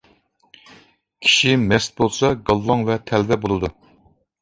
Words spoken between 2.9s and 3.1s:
ۋە